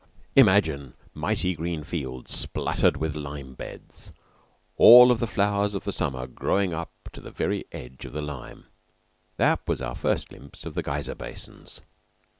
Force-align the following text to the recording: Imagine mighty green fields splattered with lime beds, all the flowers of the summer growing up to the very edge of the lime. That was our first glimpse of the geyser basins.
Imagine 0.35 0.95
mighty 1.13 1.53
green 1.53 1.83
fields 1.83 2.35
splattered 2.35 2.97
with 2.97 3.15
lime 3.15 3.53
beds, 3.53 4.13
all 4.75 5.13
the 5.13 5.27
flowers 5.27 5.75
of 5.75 5.83
the 5.83 5.91
summer 5.91 6.25
growing 6.25 6.73
up 6.73 6.91
to 7.11 7.21
the 7.21 7.29
very 7.29 7.65
edge 7.71 8.03
of 8.05 8.13
the 8.13 8.19
lime. 8.23 8.65
That 9.37 9.59
was 9.67 9.79
our 9.79 9.93
first 9.93 10.29
glimpse 10.29 10.65
of 10.65 10.73
the 10.73 10.81
geyser 10.81 11.13
basins. 11.13 11.81